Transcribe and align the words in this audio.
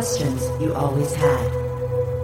questions 0.00 0.48
you 0.62 0.72
always 0.72 1.12
had. 1.12 1.50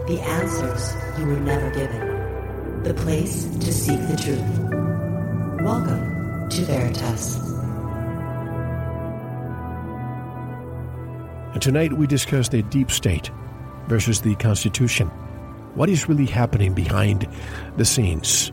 The 0.06 0.18
answers 0.18 0.94
you 1.18 1.26
were 1.26 1.38
never 1.40 1.70
given. 1.72 2.82
The 2.82 2.95
place 2.95 3.45
to 3.45 3.70
seek 3.70 4.00
the 4.09 4.16
truth. 4.16 5.60
Welcome 5.62 6.48
to 6.48 6.62
Veritas. 6.62 7.36
And 11.52 11.60
tonight 11.60 11.92
we 11.92 12.06
discuss 12.06 12.48
the 12.48 12.62
deep 12.62 12.91
state 12.91 13.30
versus 13.88 14.22
the 14.22 14.36
Constitution. 14.36 15.08
What 15.74 15.90
is 15.90 16.08
really 16.08 16.24
happening 16.24 16.72
behind 16.72 17.29
the 17.77 17.84
scenes? 17.84 18.52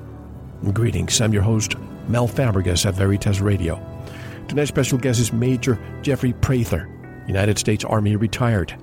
Greetings, 0.73 1.21
I'm 1.21 1.31
your 1.31 1.43
host, 1.43 1.76
Mel 2.09 2.27
Fabregas 2.27 2.85
at 2.85 2.95
Veritas 2.95 3.40
Radio. 3.40 3.79
Tonight's 4.49 4.67
special 4.67 4.98
guest 4.98 5.21
is 5.21 5.31
Major 5.31 5.79
Jeffrey 6.01 6.34
Prather, 6.34 6.90
United 7.26 7.57
States 7.57 7.85
Army 7.85 8.17
retired. 8.17 8.77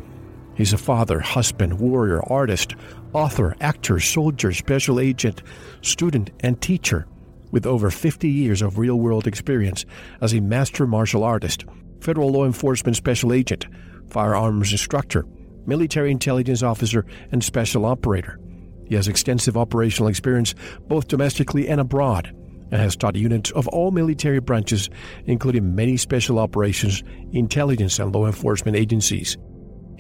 He's 0.61 0.75
a 0.75 0.77
father, 0.77 1.21
husband, 1.21 1.81
warrior, 1.81 2.23
artist, 2.31 2.75
author, 3.15 3.57
actor, 3.63 3.99
soldier, 3.99 4.53
special 4.53 5.01
agent, 5.01 5.43
student, 5.81 6.29
and 6.41 6.61
teacher 6.61 7.07
with 7.51 7.65
over 7.65 7.91
50 7.91 8.29
years 8.29 8.61
of 8.61 8.77
real 8.77 8.97
world 8.97 9.27
experience 9.27 9.87
as 10.21 10.35
a 10.35 10.41
master 10.41 10.87
martial 10.87 11.25
artist, 11.25 11.65
federal 12.03 12.29
law 12.29 12.45
enforcement 12.45 12.95
special 12.95 13.33
agent, 13.33 13.69
firearms 14.11 14.71
instructor, 14.71 15.25
military 15.65 16.11
intelligence 16.11 16.63
officer, 16.63 17.07
and 17.33 17.43
special 17.43 17.87
operator. 17.87 18.39
He 18.87 18.97
has 18.97 19.09
extensive 19.09 19.57
operational 19.57 20.11
experience 20.11 20.55
both 20.89 21.09
domestically 21.09 21.69
and 21.69 21.81
abroad 21.81 22.37
and 22.71 22.83
has 22.83 22.97
taught 22.97 23.17
units 23.17 23.51
of 23.53 23.67
all 23.69 23.93
military 23.93 24.41
branches, 24.41 24.91
including 25.25 25.75
many 25.75 25.97
special 25.97 26.39
operations, 26.39 27.03
intelligence, 27.33 27.99
and 27.99 28.15
law 28.15 28.27
enforcement 28.27 28.77
agencies. 28.77 29.39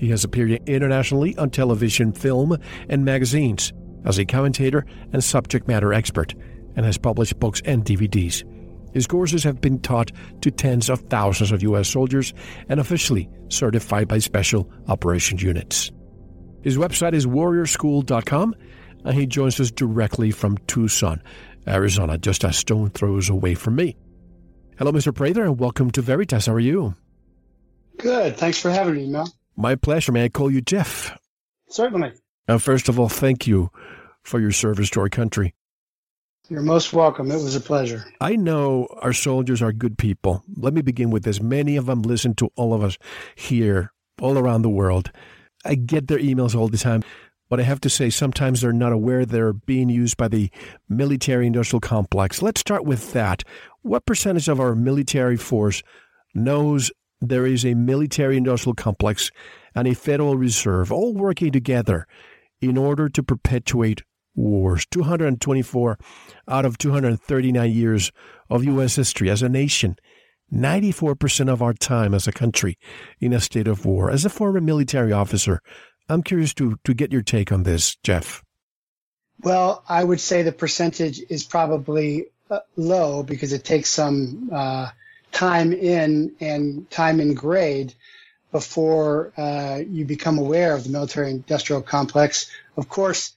He 0.00 0.08
has 0.08 0.24
appeared 0.24 0.66
internationally 0.66 1.36
on 1.36 1.50
television, 1.50 2.12
film, 2.12 2.56
and 2.88 3.04
magazines 3.04 3.74
as 4.06 4.18
a 4.18 4.24
commentator 4.24 4.86
and 5.12 5.22
subject 5.22 5.68
matter 5.68 5.92
expert, 5.92 6.34
and 6.74 6.86
has 6.86 6.96
published 6.96 7.38
books 7.38 7.60
and 7.66 7.84
DVDs. 7.84 8.42
His 8.94 9.06
courses 9.06 9.44
have 9.44 9.60
been 9.60 9.78
taught 9.78 10.10
to 10.40 10.50
tens 10.50 10.88
of 10.88 11.00
thousands 11.10 11.52
of 11.52 11.62
U.S. 11.64 11.86
soldiers 11.86 12.32
and 12.70 12.80
officially 12.80 13.28
certified 13.48 14.08
by 14.08 14.20
special 14.20 14.70
operations 14.88 15.42
units. 15.42 15.92
His 16.62 16.78
website 16.78 17.12
is 17.12 17.26
warriorschool.com, 17.26 18.54
and 19.04 19.14
he 19.14 19.26
joins 19.26 19.60
us 19.60 19.70
directly 19.70 20.30
from 20.30 20.56
Tucson. 20.66 21.22
Arizona, 21.68 22.16
just 22.16 22.42
a 22.42 22.54
stone 22.54 22.88
throws 22.88 23.28
away 23.28 23.54
from 23.54 23.76
me. 23.76 23.98
Hello, 24.78 24.92
Mr. 24.92 25.14
Prather, 25.14 25.44
and 25.44 25.60
welcome 25.60 25.90
to 25.90 26.00
Veritas. 26.00 26.46
How 26.46 26.54
are 26.54 26.58
you? 26.58 26.94
Good. 27.98 28.38
Thanks 28.38 28.58
for 28.58 28.70
having 28.70 28.94
me, 28.94 29.06
Mel. 29.06 29.30
My 29.60 29.74
pleasure. 29.74 30.10
May 30.10 30.24
I 30.24 30.28
call 30.30 30.50
you 30.50 30.62
Jeff? 30.62 31.18
Certainly. 31.68 32.12
And 32.48 32.62
first 32.62 32.88
of 32.88 32.98
all, 32.98 33.10
thank 33.10 33.46
you 33.46 33.70
for 34.22 34.40
your 34.40 34.52
service 34.52 34.88
to 34.90 35.00
our 35.00 35.10
country. 35.10 35.54
You're 36.48 36.62
most 36.62 36.94
welcome. 36.94 37.30
It 37.30 37.34
was 37.34 37.54
a 37.54 37.60
pleasure. 37.60 38.06
I 38.22 38.36
know 38.36 38.88
our 39.02 39.12
soldiers 39.12 39.60
are 39.60 39.72
good 39.72 39.98
people. 39.98 40.42
Let 40.56 40.72
me 40.72 40.80
begin 40.80 41.10
with 41.10 41.24
this. 41.24 41.42
Many 41.42 41.76
of 41.76 41.84
them 41.84 42.00
listen 42.00 42.34
to 42.36 42.48
all 42.56 42.72
of 42.72 42.82
us 42.82 42.96
here, 43.34 43.92
all 44.18 44.38
around 44.38 44.62
the 44.62 44.70
world. 44.70 45.12
I 45.62 45.74
get 45.74 46.08
their 46.08 46.18
emails 46.18 46.54
all 46.56 46.68
the 46.68 46.78
time. 46.78 47.04
But 47.50 47.60
I 47.60 47.64
have 47.64 47.80
to 47.82 47.90
say, 47.90 48.08
sometimes 48.08 48.62
they're 48.62 48.72
not 48.72 48.92
aware 48.92 49.26
they're 49.26 49.52
being 49.52 49.90
used 49.90 50.16
by 50.16 50.28
the 50.28 50.50
military 50.88 51.46
industrial 51.46 51.80
complex. 51.80 52.40
Let's 52.40 52.62
start 52.62 52.84
with 52.86 53.12
that. 53.12 53.44
What 53.82 54.06
percentage 54.06 54.48
of 54.48 54.58
our 54.58 54.74
military 54.74 55.36
force 55.36 55.82
knows 56.34 56.90
there 57.20 57.46
is 57.46 57.64
a 57.64 57.74
military 57.74 58.36
industrial 58.36 58.74
complex 58.74 59.30
and 59.74 59.86
a 59.86 59.94
Federal 59.94 60.36
Reserve 60.36 60.90
all 60.90 61.14
working 61.14 61.52
together 61.52 62.06
in 62.60 62.76
order 62.76 63.08
to 63.08 63.22
perpetuate 63.22 64.02
wars? 64.34 64.86
224 64.90 65.98
out 66.48 66.64
of 66.64 66.78
239 66.78 67.70
years 67.70 68.12
of 68.48 68.64
U.S. 68.64 68.96
history 68.96 69.30
as 69.30 69.42
a 69.42 69.48
nation. 69.48 69.96
94% 70.52 71.48
of 71.48 71.62
our 71.62 71.72
time 71.72 72.12
as 72.12 72.26
a 72.26 72.32
country 72.32 72.76
in 73.20 73.32
a 73.32 73.40
state 73.40 73.68
of 73.68 73.84
war. 73.84 74.10
As 74.10 74.24
a 74.24 74.30
former 74.30 74.60
military 74.60 75.12
officer, 75.12 75.60
I'm 76.08 76.22
curious 76.22 76.52
to, 76.54 76.76
to 76.84 76.94
get 76.94 77.12
your 77.12 77.22
take 77.22 77.52
on 77.52 77.62
this, 77.62 77.96
Jeff. 78.02 78.42
Well, 79.42 79.84
I 79.88 80.02
would 80.02 80.20
say 80.20 80.42
the 80.42 80.52
percentage 80.52 81.20
is 81.28 81.44
probably 81.44 82.26
uh, 82.50 82.60
low 82.76 83.22
because 83.22 83.52
it 83.52 83.64
takes 83.64 83.88
some 83.88 84.50
uh, 84.52 84.88
time 85.32 85.72
in 85.72 86.34
and 86.40 86.90
time 86.90 87.20
in 87.20 87.34
grade 87.34 87.94
before 88.52 89.32
uh, 89.36 89.80
you 89.88 90.04
become 90.04 90.38
aware 90.38 90.74
of 90.74 90.84
the 90.84 90.90
military 90.90 91.30
industrial 91.30 91.82
complex. 91.82 92.50
Of 92.76 92.88
course, 92.88 93.32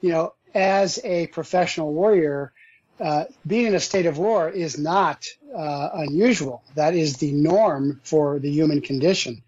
you 0.00 0.10
know, 0.10 0.34
as 0.54 1.00
a 1.04 1.26
professional 1.28 1.92
warrior, 1.92 2.52
uh, 3.00 3.24
being 3.46 3.66
in 3.66 3.74
a 3.74 3.80
state 3.80 4.06
of 4.06 4.18
war 4.18 4.48
is 4.48 4.78
not 4.78 5.26
uh, 5.54 5.90
unusual. 5.94 6.62
That 6.74 6.94
is 6.94 7.16
the 7.16 7.32
norm 7.32 8.00
for 8.02 8.38
the 8.38 8.50
human 8.50 8.80
condition. 8.80 9.42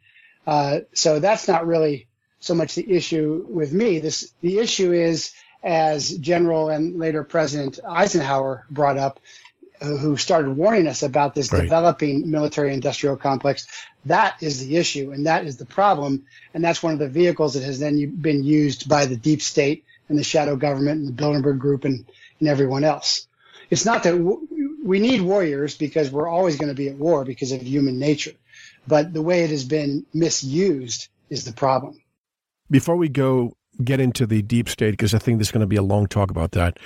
Uh, 0.47 0.81
so 0.95 1.19
that's 1.19 1.49
not 1.49 1.67
really 1.67 2.07
so 2.39 2.55
much 2.55 2.75
the 2.75 2.91
issue 2.91 3.45
with 3.49 3.73
me. 3.73 3.99
This 3.99 4.33
the 4.41 4.59
issue 4.59 4.93
is 4.93 5.33
as 5.63 6.17
General 6.17 6.71
and 6.71 6.99
later 6.99 7.23
President 7.23 7.79
Eisenhower 7.87 8.65
brought 8.71 8.97
up, 8.97 9.21
who 9.81 10.17
started 10.17 10.57
warning 10.57 10.87
us 10.87 11.03
about 11.03 11.35
this 11.35 11.53
right. 11.53 11.63
developing 11.63 12.31
military-industrial 12.31 13.17
complex. 13.17 13.67
That 14.05 14.37
is 14.41 14.65
the 14.65 14.77
issue, 14.77 15.13
and 15.13 15.27
that 15.27 15.47
is 15.47 15.57
the 15.57 15.67
problem, 15.67 16.27
and 16.55 16.63
that's 16.63 16.83
one 16.83 16.93
of 16.93 16.99
the 16.99 17.09
vehicles 17.09 17.55
that 17.55 17.63
has 17.63 17.79
then 17.79 18.15
been 18.17 18.45
used 18.45 18.89
by 18.89 19.07
the 19.07 19.17
deep 19.17 19.43
state 19.43 19.85
and 20.09 20.19
the 20.19 20.25
shadow 20.25 20.57
government 20.57 21.01
and 21.01 21.09
the 21.09 21.23
Bilderberg 21.23 21.59
Group 21.59 21.85
and, 21.85 22.05
and 22.41 22.49
everyone 22.49 22.85
else. 22.85 23.27
It's 23.71 23.85
not 23.85 24.03
that 24.03 24.13
w- 24.13 24.47
we 24.85 24.99
need 24.99 25.23
warriors 25.23 25.77
because 25.77 26.11
we're 26.11 26.29
always 26.29 26.57
going 26.57 26.69
to 26.69 26.75
be 26.75 26.89
at 26.89 26.97
war 26.97 27.25
because 27.25 27.53
of 27.53 27.63
human 27.63 27.99
nature, 27.99 28.35
but 28.87 29.13
the 29.13 29.23
way 29.23 29.45
it 29.45 29.51
has 29.51 29.65
been 29.65 30.05
misused 30.13 31.09
is 31.31 31.45
the 31.45 31.53
problem. 31.53 32.03
Before 32.71 32.97
we 32.97 33.09
go 33.09 33.55
get 33.83 34.01
into 34.01 34.27
the 34.27 34.43
deep 34.43 34.69
state, 34.69 34.91
because 34.91 35.15
I 35.15 35.19
think 35.19 35.39
there's 35.39 35.53
going 35.53 35.61
to 35.63 35.67
be 35.67 35.77
a 35.77 35.83
long 35.83 36.07
talk 36.07 36.31
about 36.31 36.53
that, 36.53 36.79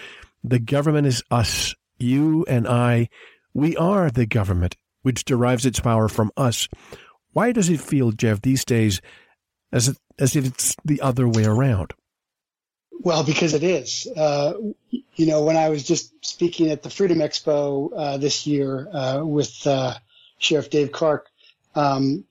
the 0.43 0.59
government 0.59 1.07
is 1.07 1.23
us. 1.31 1.75
You 1.99 2.45
and 2.49 2.67
I, 2.67 3.09
we 3.53 3.77
are 3.77 4.11
the 4.11 4.27
government, 4.27 4.77
which 5.03 5.25
derives 5.25 5.67
its 5.67 5.81
power 5.81 6.09
from 6.09 6.31
us. 6.37 6.69
Why 7.33 7.53
does 7.53 7.69
it 7.69 7.81
feel, 7.81 8.13
Jeff, 8.13 8.43
these 8.43 8.65
days 8.65 9.01
as, 9.73 9.89
if, 9.89 9.97
as 10.19 10.37
if 10.37 10.47
it's 10.47 10.77
the 10.85 11.01
other 11.01 11.29
way 11.29 11.45
around? 11.45 11.93
Well, 13.01 13.25
because 13.25 13.55
it 13.55 13.63
is. 13.63 14.07
Uh, 14.17 14.55
you 14.91 15.27
know, 15.27 15.43
when 15.43 15.57
I 15.57 15.69
was 15.69 15.85
just 15.85 16.13
speaking 16.25 16.71
at 16.71 16.83
the 16.83 16.91
Freedom 16.91 17.19
Expo 17.19 17.91
uh, 17.95 18.17
this 18.17 18.47
year 18.47 18.89
uh, 18.93 19.23
with 19.25 19.67
uh, 19.67 19.95
Sheriff 20.39 20.71
Dave 20.71 20.93
Clarke, 20.93 21.29
um, 21.75 22.25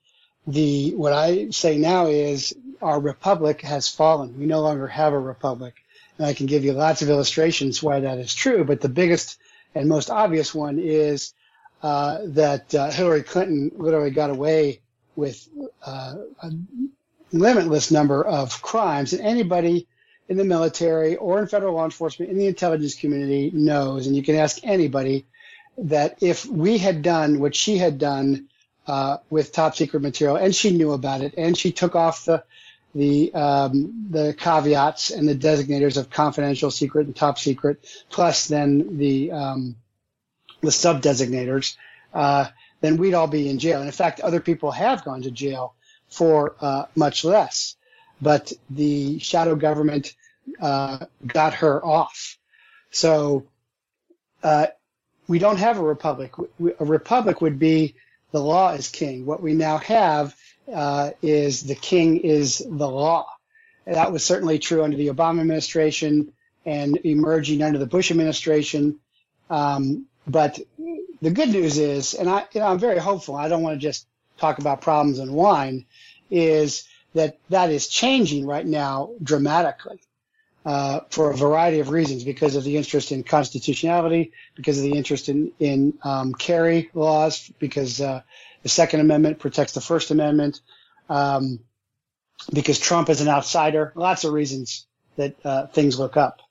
the 0.47 0.93
what 0.95 1.13
I 1.13 1.49
say 1.51 1.77
now 1.77 2.07
is 2.07 2.55
our 2.81 2.99
republic 2.99 3.61
has 3.61 3.87
fallen. 3.87 4.37
We 4.37 4.45
no 4.45 4.61
longer 4.61 4.87
have 4.87 5.13
a 5.13 5.19
republic. 5.19 5.75
And 6.17 6.27
I 6.27 6.33
can 6.33 6.45
give 6.45 6.63
you 6.63 6.73
lots 6.73 7.01
of 7.01 7.09
illustrations 7.09 7.81
why 7.81 8.01
that 8.01 8.19
is 8.19 8.33
true, 8.33 8.63
but 8.63 8.81
the 8.81 8.89
biggest 8.89 9.39
and 9.75 9.89
most 9.89 10.09
obvious 10.09 10.53
one 10.53 10.79
is 10.79 11.33
uh, 11.81 12.19
that 12.27 12.73
uh, 12.73 12.89
Hillary 12.91 13.23
Clinton 13.23 13.71
literally 13.75 14.11
got 14.11 14.29
away 14.29 14.81
with 15.15 15.47
uh, 15.85 16.15
a 16.41 16.51
limitless 17.31 17.91
number 17.91 18.23
of 18.23 18.61
crimes, 18.61 19.13
and 19.13 19.21
anybody 19.21 19.87
in 20.29 20.37
the 20.37 20.43
military 20.43 21.15
or 21.17 21.39
in 21.39 21.47
federal 21.47 21.75
law 21.75 21.85
enforcement 21.85 22.31
in 22.31 22.37
the 22.37 22.47
intelligence 22.47 22.95
community 22.95 23.51
knows, 23.53 24.07
and 24.07 24.15
you 24.15 24.23
can 24.23 24.35
ask 24.35 24.59
anybody 24.63 25.25
that 25.77 26.17
if 26.21 26.45
we 26.45 26.77
had 26.77 27.01
done 27.01 27.39
what 27.39 27.55
she 27.55 27.77
had 27.77 27.97
done 27.97 28.47
uh, 28.87 29.17
with 29.29 29.51
top 29.51 29.75
secret 29.75 30.01
material, 30.01 30.35
and 30.37 30.55
she 30.55 30.71
knew 30.71 30.91
about 30.91 31.21
it, 31.21 31.33
and 31.37 31.57
she 31.57 31.71
took 31.71 31.95
off 31.95 32.25
the 32.25 32.43
the 32.95 33.33
um, 33.33 34.07
the 34.09 34.33
caveats 34.33 35.09
and 35.09 35.27
the 35.27 35.35
designators 35.35 35.97
of 35.97 36.09
confidential, 36.09 36.71
secret, 36.71 37.07
and 37.07 37.15
top 37.15 37.39
secret, 37.39 37.85
plus 38.09 38.47
then 38.47 38.97
the 38.97 39.31
um, 39.31 39.75
the 40.61 40.71
sub 40.71 41.01
designators, 41.01 41.75
uh, 42.13 42.47
then 42.81 42.97
we'd 42.97 43.13
all 43.13 43.27
be 43.27 43.49
in 43.49 43.59
jail. 43.59 43.79
And 43.79 43.87
in 43.87 43.91
fact, 43.91 44.19
other 44.19 44.39
people 44.39 44.71
have 44.71 45.03
gone 45.03 45.23
to 45.23 45.31
jail 45.31 45.75
for 46.09 46.55
uh, 46.61 46.85
much 46.95 47.23
less. 47.23 47.75
But 48.21 48.53
the 48.69 49.19
shadow 49.19 49.55
government 49.55 50.15
uh, 50.61 51.05
got 51.25 51.55
her 51.55 51.83
off. 51.83 52.37
So 52.91 53.47
uh, 54.43 54.67
we 55.27 55.39
don't 55.39 55.57
have 55.57 55.79
a 55.79 55.83
republic. 55.83 56.33
A 56.79 56.85
republic 56.85 57.41
would 57.41 57.59
be 57.59 57.95
the 58.31 58.41
law 58.41 58.73
is 58.73 58.89
king. 58.89 59.25
What 59.25 59.41
we 59.41 59.53
now 59.53 59.77
have 59.77 60.35
uh, 60.71 61.11
is 61.21 61.63
the 61.63 61.75
king 61.75 62.17
is 62.17 62.59
the 62.59 62.87
law. 62.87 63.27
That 63.85 64.11
was 64.11 64.23
certainly 64.23 64.59
true 64.59 64.83
under 64.83 64.97
the 64.97 65.07
Obama 65.07 65.41
administration 65.41 66.33
and 66.65 66.97
emerging 67.03 67.61
under 67.61 67.79
the 67.79 67.85
Bush 67.85 68.11
administration. 68.11 68.99
Um, 69.49 70.05
but 70.25 70.59
the 71.21 71.31
good 71.31 71.49
news 71.49 71.77
is, 71.77 72.13
and 72.13 72.29
I, 72.29 72.45
you 72.53 72.61
know, 72.61 72.67
I'm 72.67 72.79
very 72.79 72.99
hopeful. 72.99 73.35
I 73.35 73.49
don't 73.49 73.61
want 73.61 73.75
to 73.75 73.85
just 73.85 74.07
talk 74.37 74.59
about 74.59 74.81
problems 74.81 75.19
and 75.19 75.33
whine. 75.33 75.85
Is 76.31 76.87
that 77.13 77.37
that 77.49 77.69
is 77.69 77.87
changing 77.87 78.47
right 78.47 78.65
now 78.65 79.11
dramatically 79.21 80.01
uh, 80.65 81.01
for 81.09 81.31
a 81.31 81.35
variety 81.35 81.79
of 81.79 81.89
reasons 81.89 82.23
because 82.23 82.55
of 82.55 82.63
the 82.63 82.77
interest 82.77 83.11
in 83.11 83.23
constitutionality, 83.23 84.31
because 84.55 84.77
of 84.77 84.83
the 84.83 84.93
interest 84.93 85.29
in, 85.29 85.51
in 85.59 85.93
um, 86.03 86.33
carry 86.33 86.89
laws, 86.93 87.51
because 87.59 87.99
uh, 88.01 88.21
the 88.63 88.69
Second 88.69 89.01
Amendment 89.01 89.39
protects 89.39 89.73
the 89.73 89.81
First 89.81 90.11
Amendment, 90.11 90.61
um, 91.09 91.59
because 92.51 92.79
Trump 92.79 93.09
is 93.09 93.21
an 93.21 93.27
outsider. 93.27 93.93
Lots 93.95 94.23
of 94.23 94.33
reasons 94.33 94.87
that 95.17 95.35
uh, 95.45 95.67
things 95.67 95.99
look 95.99 96.17
up. 96.17 96.41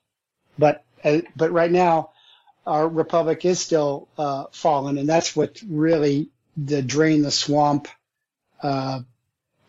But 0.57 0.83
uh, 1.03 1.21
but 1.35 1.51
right 1.51 1.71
now, 1.71 2.11
our 2.65 2.87
republic 2.87 3.43
is 3.45 3.59
still 3.59 4.07
uh, 4.17 4.45
fallen, 4.51 4.97
and 4.97 5.09
that's 5.09 5.35
what 5.35 5.61
really 5.67 6.29
the 6.55 6.81
drain 6.81 7.23
the 7.23 7.31
swamp 7.31 7.87
uh, 8.61 9.01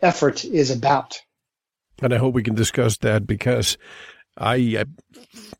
effort 0.00 0.44
is 0.44 0.70
about. 0.70 1.20
And 2.02 2.12
I 2.12 2.18
hope 2.18 2.34
we 2.34 2.42
can 2.42 2.54
discuss 2.54 2.98
that 2.98 3.26
because 3.26 3.78
I, 4.36 4.54
I, 4.54 4.84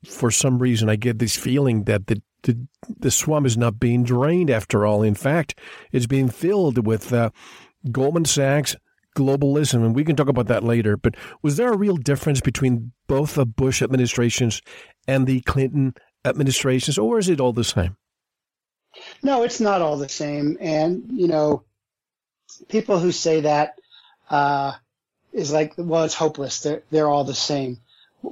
for 0.04 0.30
some 0.30 0.58
reason, 0.58 0.88
I 0.88 0.96
get 0.96 1.18
this 1.18 1.36
feeling 1.36 1.84
that 1.84 2.06
the, 2.06 2.22
the 2.44 2.66
the 3.00 3.10
swamp 3.10 3.46
is 3.46 3.56
not 3.56 3.80
being 3.80 4.04
drained 4.04 4.50
after 4.50 4.86
all. 4.86 5.02
In 5.02 5.14
fact, 5.14 5.58
it's 5.92 6.06
being 6.06 6.28
filled 6.28 6.86
with 6.86 7.12
uh, 7.12 7.30
Goldman 7.90 8.24
Sachs, 8.24 8.76
globalism, 9.16 9.84
and 9.84 9.94
we 9.94 10.04
can 10.04 10.16
talk 10.16 10.28
about 10.28 10.46
that 10.48 10.64
later. 10.64 10.96
But 10.96 11.16
was 11.42 11.56
there 11.56 11.72
a 11.72 11.76
real 11.76 11.96
difference 11.96 12.40
between 12.40 12.92
both 13.06 13.34
the 13.34 13.46
Bush 13.46 13.82
administrations 13.82 14.62
and 15.06 15.26
the 15.26 15.40
Clinton 15.42 15.94
administrations, 16.24 16.98
or 16.98 17.18
is 17.18 17.28
it 17.28 17.40
all 17.40 17.52
the 17.52 17.64
same? 17.64 17.96
No, 19.22 19.42
it's 19.42 19.60
not 19.60 19.82
all 19.82 19.96
the 19.96 20.08
same. 20.08 20.56
And 20.60 21.04
you 21.12 21.28
know, 21.28 21.64
people 22.68 22.98
who 22.98 23.12
say 23.12 23.40
that 23.42 23.78
uh, 24.30 24.72
is 25.32 25.52
like, 25.52 25.74
well, 25.76 26.04
it's 26.04 26.14
hopeless. 26.14 26.62
They're 26.62 26.82
they're 26.90 27.08
all 27.08 27.24
the 27.24 27.34
same. 27.34 27.78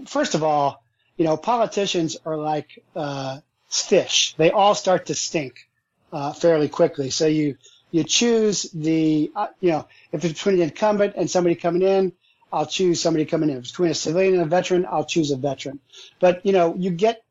First 0.06 0.34
of 0.34 0.42
all, 0.42 0.82
you 1.16 1.24
know, 1.24 1.36
politicians 1.36 2.16
are 2.24 2.36
like 2.36 2.82
uh, 2.96 3.40
fish. 3.72 4.34
They 4.36 4.50
all 4.50 4.74
start 4.74 5.06
to 5.06 5.14
stink 5.14 5.68
uh, 6.12 6.32
fairly 6.32 6.68
quickly. 6.68 7.10
So 7.10 7.26
you 7.26 7.56
you 7.90 8.04
choose 8.04 8.62
the 8.72 9.32
uh, 9.34 9.48
you 9.60 9.70
know 9.70 9.88
if 10.12 10.24
it's 10.24 10.34
between 10.34 10.56
an 10.56 10.62
incumbent 10.62 11.14
and 11.16 11.30
somebody 11.30 11.54
coming 11.54 11.82
in, 11.82 12.12
I'll 12.52 12.66
choose 12.66 13.00
somebody 13.00 13.24
coming 13.24 13.50
in. 13.50 13.56
If 13.56 13.62
it's 13.62 13.70
between 13.72 13.90
a 13.90 13.94
civilian 13.94 14.34
and 14.34 14.42
a 14.42 14.46
veteran, 14.46 14.86
I'll 14.88 15.04
choose 15.04 15.30
a 15.30 15.36
veteran. 15.36 15.80
But 16.20 16.44
you 16.44 16.52
know, 16.52 16.74
you 16.74 16.90
get 16.90 17.24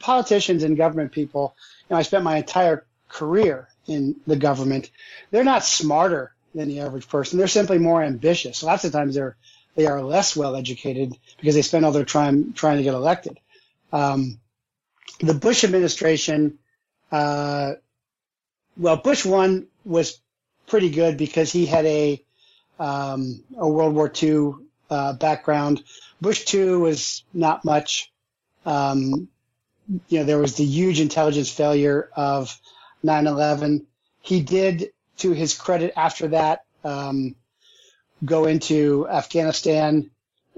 politicians 0.00 0.62
and 0.62 0.76
government 0.76 1.12
people. 1.12 1.54
You 1.88 1.94
know, 1.94 1.98
I 1.98 2.02
spent 2.02 2.24
my 2.24 2.38
entire 2.38 2.84
career 3.08 3.68
in 3.86 4.16
the 4.26 4.36
government. 4.36 4.90
They're 5.30 5.44
not 5.44 5.64
smarter 5.64 6.34
than 6.54 6.68
the 6.68 6.80
average 6.80 7.08
person. 7.08 7.38
They're 7.38 7.48
simply 7.48 7.78
more 7.78 8.02
ambitious. 8.02 8.62
Lots 8.62 8.84
of 8.84 8.92
times 8.92 9.14
they're 9.14 9.36
they 9.76 9.86
are 9.86 10.02
less 10.02 10.36
well 10.36 10.54
educated 10.54 11.16
because 11.38 11.54
they 11.54 11.62
spend 11.62 11.84
all 11.84 11.92
their 11.92 12.04
time 12.04 12.52
trying 12.52 12.76
to 12.78 12.84
get 12.84 12.94
elected. 12.94 13.38
Um, 13.92 14.38
the 15.20 15.34
Bush 15.34 15.64
administration, 15.64 16.58
uh, 17.12 17.74
well, 18.76 18.96
Bush 18.96 19.24
one 19.24 19.66
was 19.84 20.18
pretty 20.66 20.90
good 20.90 21.16
because 21.16 21.52
he 21.52 21.66
had 21.66 21.86
a 21.86 22.24
um, 22.78 23.44
a 23.56 23.68
World 23.68 23.94
War 23.94 24.10
II 24.22 24.54
uh, 24.90 25.12
background. 25.14 25.82
Bush 26.20 26.44
two 26.44 26.80
was 26.80 27.22
not 27.32 27.64
much. 27.64 28.12
Um, 28.66 29.28
you 30.08 30.18
know, 30.18 30.24
there 30.24 30.38
was 30.38 30.56
the 30.56 30.64
huge 30.64 31.00
intelligence 31.00 31.50
failure 31.50 32.10
of 32.16 32.58
9/11. 33.04 33.84
He 34.22 34.40
did, 34.40 34.92
to 35.18 35.32
his 35.32 35.54
credit, 35.54 35.92
after 35.96 36.28
that, 36.28 36.64
um, 36.82 37.36
go 38.24 38.46
into 38.46 39.06
Afghanistan, 39.08 40.10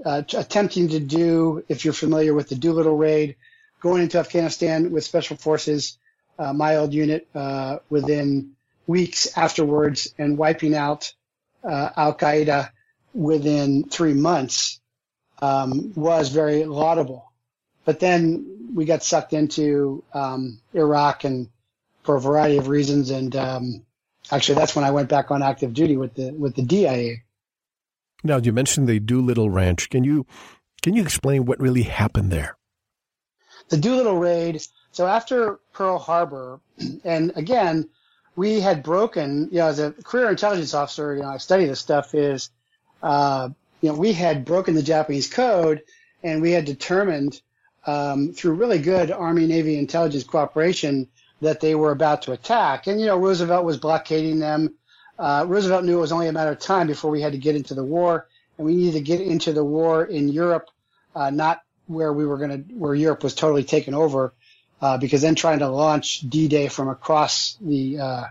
uh, 0.05 0.23
attempting 0.33 0.89
to 0.89 0.99
do, 0.99 1.63
if 1.67 1.83
you're 1.83 1.93
familiar 1.93 2.33
with 2.33 2.47
the 2.49 2.55
Doolittle 2.55 2.95
raid, 2.95 3.35
going 3.79 4.03
into 4.03 4.19
Afghanistan 4.19 4.91
with 4.91 5.03
special 5.03 5.37
forces, 5.37 5.97
uh, 6.39 6.53
my 6.53 6.75
old 6.77 6.93
unit, 6.93 7.27
uh, 7.35 7.77
within 7.89 8.53
weeks 8.85 9.37
afterwards, 9.37 10.13
and 10.17 10.37
wiping 10.37 10.75
out 10.75 11.13
uh, 11.63 11.89
Al 11.95 12.15
Qaeda 12.15 12.69
within 13.13 13.89
three 13.89 14.13
months 14.13 14.79
um, 15.41 15.93
was 15.95 16.29
very 16.29 16.65
laudable. 16.65 17.31
But 17.85 17.99
then 17.99 18.71
we 18.73 18.85
got 18.85 19.03
sucked 19.03 19.33
into 19.33 20.03
um, 20.13 20.59
Iraq 20.73 21.23
and 21.23 21.49
for 22.03 22.15
a 22.15 22.21
variety 22.21 22.57
of 22.57 22.67
reasons. 22.67 23.09
And 23.11 23.35
um, 23.35 23.85
actually, 24.31 24.55
that's 24.55 24.75
when 24.75 24.85
I 24.85 24.91
went 24.91 25.09
back 25.09 25.31
on 25.31 25.41
active 25.41 25.73
duty 25.73 25.97
with 25.97 26.15
the 26.15 26.31
with 26.31 26.55
the 26.55 26.63
DIA. 26.63 27.17
Now, 28.23 28.37
you 28.37 28.51
mentioned 28.51 28.87
the 28.87 28.99
Doolittle 28.99 29.49
Ranch. 29.49 29.89
Can 29.89 30.03
you 30.03 30.25
can 30.81 30.95
you 30.95 31.01
explain 31.01 31.45
what 31.45 31.59
really 31.59 31.83
happened 31.83 32.31
there? 32.31 32.56
The 33.69 33.77
Doolittle 33.77 34.17
raid. 34.17 34.61
So 34.91 35.05
after 35.05 35.59
Pearl 35.73 35.99
Harbor, 35.99 36.59
and 37.03 37.31
again, 37.35 37.89
we 38.35 38.59
had 38.59 38.83
broken. 38.83 39.49
You 39.51 39.59
know, 39.59 39.67
as 39.67 39.79
a 39.79 39.91
career 39.91 40.29
intelligence 40.29 40.73
officer, 40.73 41.15
you 41.15 41.21
know, 41.21 41.29
I 41.29 41.37
study 41.37 41.65
this 41.65 41.79
stuff. 41.79 42.15
Is 42.15 42.49
uh, 43.03 43.49
you 43.81 43.89
know, 43.89 43.95
we 43.95 44.13
had 44.13 44.45
broken 44.45 44.73
the 44.73 44.83
Japanese 44.83 45.29
code, 45.29 45.83
and 46.23 46.41
we 46.41 46.51
had 46.51 46.65
determined 46.65 47.41
um, 47.85 48.33
through 48.33 48.53
really 48.53 48.79
good 48.79 49.11
Army 49.11 49.47
Navy 49.47 49.77
intelligence 49.77 50.23
cooperation 50.23 51.07
that 51.41 51.59
they 51.59 51.75
were 51.75 51.91
about 51.91 52.23
to 52.23 52.31
attack. 52.31 52.87
And, 52.87 52.99
you 52.99 53.05
know, 53.05 53.17
Roosevelt 53.17 53.65
was 53.65 53.77
blockading 53.77 54.39
them. 54.39 54.73
Uh, 55.19 55.45
Roosevelt 55.47 55.85
knew 55.85 55.97
it 55.97 56.01
was 56.01 56.11
only 56.11 56.27
a 56.27 56.33
matter 56.33 56.51
of 56.51 56.59
time 56.59 56.87
before 56.87 57.11
we 57.11 57.21
had 57.21 57.31
to 57.31 57.37
get 57.37 57.55
into 57.55 57.73
the 57.73 57.83
war. 57.83 58.27
And 58.57 58.65
we 58.65 58.75
needed 58.75 58.93
to 58.93 59.01
get 59.01 59.21
into 59.21 59.53
the 59.53 59.63
war 59.63 60.03
in 60.05 60.29
Europe, 60.29 60.69
uh, 61.15 61.29
not 61.29 61.61
where 61.87 62.13
we 62.13 62.25
were 62.25 62.37
going 62.37 62.51
to, 62.51 62.73
where 62.75 62.93
Europe 62.93 63.23
was 63.23 63.33
totally 63.33 63.63
taken 63.63 63.93
over, 63.93 64.33
uh, 64.81 64.97
because 64.97 65.21
then 65.21 65.35
trying 65.35 65.59
to 65.59 65.69
launch 65.69 66.21
D-Day 66.21 66.67
from 66.67 66.89
across 66.89 67.57
the, 67.61 67.99
uh, 67.99 68.23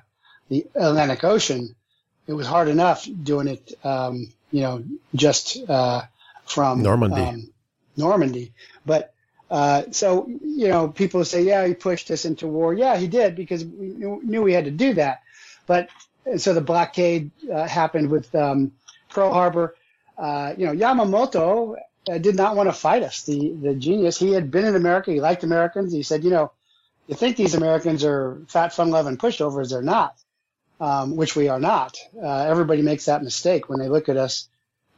the 0.48 0.66
Atlantic 0.74 1.24
Ocean, 1.24 1.74
it 2.26 2.32
was 2.32 2.46
hard 2.46 2.68
enough 2.68 3.06
doing 3.22 3.48
it, 3.48 3.72
um, 3.84 4.32
you 4.52 4.60
know, 4.62 4.84
just, 5.14 5.58
uh, 5.68 6.02
from 6.44 6.82
Normandy. 6.82 7.20
Um, 7.20 7.50
Normandy. 7.96 8.52
But 8.84 9.12
uh, 9.50 9.84
so, 9.90 10.28
you 10.28 10.68
know, 10.68 10.88
people 10.88 11.24
say, 11.24 11.42
yeah, 11.42 11.66
he 11.66 11.74
pushed 11.74 12.10
us 12.10 12.24
into 12.24 12.46
war. 12.46 12.74
Yeah, 12.74 12.96
he 12.96 13.06
did 13.06 13.36
because 13.36 13.64
we 13.64 13.88
knew 13.88 14.42
we 14.42 14.52
had 14.52 14.64
to 14.64 14.70
do 14.70 14.94
that. 14.94 15.22
But 15.66 15.88
so 16.36 16.54
the 16.54 16.60
blockade 16.60 17.30
uh, 17.52 17.66
happened 17.66 18.10
with 18.10 18.34
um, 18.34 18.72
Pearl 19.08 19.32
Harbor. 19.32 19.74
Uh, 20.18 20.54
you 20.56 20.66
know, 20.66 20.72
Yamamoto 20.72 21.76
did 22.06 22.36
not 22.36 22.56
want 22.56 22.68
to 22.68 22.72
fight 22.72 23.02
us. 23.02 23.22
The 23.22 23.52
the 23.52 23.74
genius. 23.74 24.18
He 24.18 24.32
had 24.32 24.50
been 24.50 24.64
in 24.64 24.76
America. 24.76 25.10
He 25.10 25.20
liked 25.20 25.44
Americans. 25.44 25.92
He 25.92 26.02
said, 26.02 26.24
you 26.24 26.30
know, 26.30 26.52
you 27.06 27.14
think 27.14 27.36
these 27.36 27.54
Americans 27.54 28.04
are 28.04 28.40
fat, 28.48 28.72
fun 28.72 28.90
loving 28.90 29.16
pushovers? 29.16 29.70
They're 29.70 29.82
not, 29.82 30.16
um, 30.80 31.16
which 31.16 31.36
we 31.36 31.48
are 31.48 31.60
not. 31.60 31.96
Uh, 32.20 32.44
everybody 32.44 32.82
makes 32.82 33.06
that 33.06 33.22
mistake 33.22 33.68
when 33.68 33.78
they 33.78 33.88
look 33.88 34.08
at 34.08 34.16
us. 34.16 34.48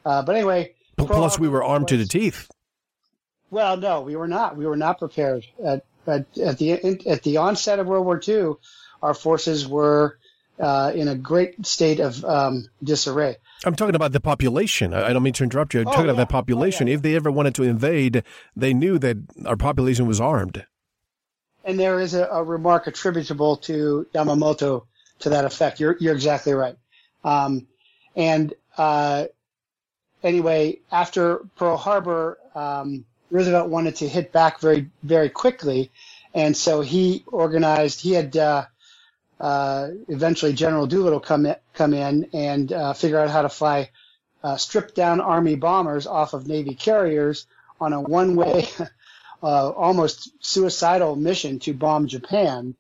Uh, 0.04 0.22
but 0.22 0.36
anyway. 0.36 0.74
Plus, 0.96 1.38
we 1.38 1.48
were 1.48 1.62
armed 1.62 1.84
was, 1.84 1.90
to 1.90 1.96
the 1.96 2.06
teeth. 2.06 2.48
Well, 3.50 3.76
no, 3.76 4.00
we 4.02 4.16
were 4.16 4.28
not. 4.28 4.56
We 4.56 4.66
were 4.66 4.76
not 4.76 4.98
prepared 4.98 5.46
at 5.64 5.84
at, 6.06 6.26
at 6.38 6.58
the 6.58 7.06
at 7.06 7.22
the 7.22 7.36
onset 7.38 7.78
of 7.78 7.86
World 7.86 8.06
War 8.06 8.20
II. 8.26 8.54
Our 9.02 9.14
forces 9.14 9.66
were 9.66 10.18
uh, 10.60 10.92
in 10.94 11.08
a 11.08 11.14
great 11.14 11.66
state 11.66 12.00
of 12.00 12.24
um, 12.24 12.68
disarray. 12.82 13.36
I'm 13.64 13.74
talking 13.74 13.94
about 13.94 14.12
the 14.12 14.20
population. 14.20 14.94
I 14.94 15.12
don't 15.12 15.22
mean 15.22 15.32
to 15.34 15.44
interrupt 15.44 15.74
you. 15.74 15.80
I'm 15.80 15.88
oh, 15.88 15.90
talking 15.90 16.06
yeah. 16.06 16.12
about 16.12 16.28
the 16.28 16.32
population. 16.32 16.88
Oh, 16.88 16.90
yeah. 16.90 16.96
If 16.96 17.02
they 17.02 17.16
ever 17.16 17.30
wanted 17.30 17.54
to 17.56 17.64
invade, 17.64 18.22
they 18.56 18.74
knew 18.74 18.98
that 18.98 19.16
our 19.46 19.56
population 19.56 20.06
was 20.06 20.20
armed. 20.20 20.64
And 21.64 21.78
there 21.78 22.00
is 22.00 22.14
a, 22.14 22.26
a 22.26 22.42
remark 22.42 22.86
attributable 22.86 23.56
to 23.58 24.06
Yamamoto 24.14 24.86
to 25.20 25.30
that 25.30 25.44
effect. 25.44 25.80
You're 25.80 25.96
you're 26.00 26.14
exactly 26.14 26.52
right. 26.52 26.76
Um, 27.24 27.66
and 28.14 28.54
uh, 28.76 29.26
anyway, 30.22 30.78
after 30.90 31.40
Pearl 31.56 31.76
Harbor, 31.76 32.38
um, 32.54 33.04
Roosevelt 33.30 33.68
wanted 33.68 33.96
to 33.96 34.08
hit 34.08 34.32
back 34.32 34.60
very, 34.60 34.90
very 35.02 35.28
quickly. 35.28 35.90
And 36.34 36.56
so 36.56 36.80
he 36.80 37.24
organized, 37.26 38.00
he 38.00 38.12
had, 38.12 38.36
uh, 38.36 38.66
uh, 39.40 39.88
eventually 40.08 40.52
General 40.52 40.86
Doolittle 40.86 41.20
come 41.20 41.46
in, 41.46 41.56
come 41.74 41.94
in 41.94 42.28
and 42.32 42.72
uh, 42.72 42.92
figure 42.92 43.18
out 43.18 43.30
how 43.30 43.42
to 43.42 43.48
fly 43.48 43.90
uh, 44.42 44.56
stripped 44.56 44.94
down 44.94 45.20
Army 45.20 45.56
bombers 45.56 46.06
off 46.06 46.32
of 46.32 46.46
Navy 46.46 46.74
carriers 46.74 47.46
on 47.80 47.92
a 47.92 48.00
one 48.00 48.36
way, 48.36 48.68
uh, 49.42 49.70
almost 49.70 50.30
suicidal 50.40 51.16
mission 51.16 51.58
to 51.60 51.74
bomb 51.74 52.06
Japan. 52.06 52.74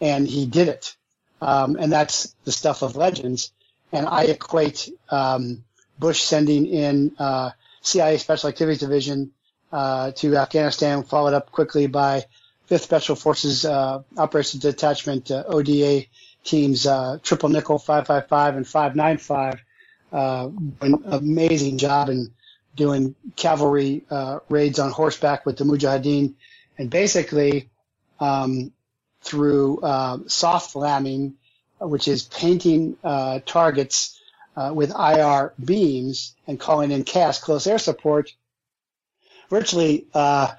And 0.00 0.26
he 0.26 0.46
did 0.46 0.68
it. 0.68 0.96
Um, 1.40 1.76
and 1.78 1.92
that's 1.92 2.34
the 2.44 2.52
stuff 2.52 2.82
of 2.82 2.96
legends. 2.96 3.52
And 3.92 4.06
I 4.06 4.24
equate 4.24 4.90
um, 5.08 5.64
Bush 5.98 6.22
sending 6.22 6.66
in 6.66 7.12
uh, 7.18 7.50
CIA 7.80 8.18
Special 8.18 8.48
Activities 8.48 8.80
Division 8.80 9.32
uh, 9.72 10.12
to 10.12 10.36
Afghanistan, 10.36 11.02
followed 11.02 11.34
up 11.34 11.52
quickly 11.52 11.86
by 11.86 12.24
5th 12.70 12.80
Special 12.80 13.16
Forces 13.16 13.64
uh, 13.64 14.02
Operations 14.16 14.62
Detachment 14.62 15.30
uh, 15.30 15.44
ODA 15.46 16.04
teams 16.44 16.86
uh, 16.86 17.18
Triple 17.22 17.48
Nickel 17.48 17.78
555 17.78 18.56
and 18.56 18.66
595 18.66 19.60
uh, 20.14 20.48
an 20.80 21.02
amazing 21.06 21.76
job 21.76 22.08
in 22.08 22.32
doing 22.76 23.14
cavalry 23.36 24.04
uh, 24.10 24.38
raids 24.48 24.78
on 24.78 24.90
horseback 24.90 25.44
with 25.44 25.56
the 25.56 25.64
Mujahideen, 25.64 26.34
and 26.78 26.88
basically 26.88 27.68
um, 28.20 28.72
through 29.22 29.80
uh, 29.80 30.18
SOFLAMing, 30.18 31.34
which 31.80 32.06
is 32.06 32.22
painting 32.22 32.96
uh, 33.02 33.40
targets 33.44 34.20
uh, 34.56 34.70
with 34.72 34.90
IR 34.90 35.52
beams 35.62 36.34
and 36.46 36.60
calling 36.60 36.92
in 36.92 37.02
CAS, 37.02 37.40
close 37.40 37.66
air 37.66 37.78
support. 37.78 38.32
Virtually 39.50 40.06
uh, 40.14 40.52